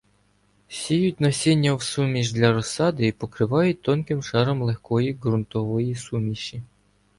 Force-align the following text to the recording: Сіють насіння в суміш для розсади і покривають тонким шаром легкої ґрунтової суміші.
Сіють 0.69 1.21
насіння 1.21 1.73
в 1.73 1.81
суміш 1.83 2.31
для 2.31 2.53
розсади 2.53 3.07
і 3.07 3.11
покривають 3.11 3.81
тонким 3.81 4.23
шаром 4.23 4.61
легкої 4.61 5.13
ґрунтової 5.13 5.95
суміші. 5.95 6.63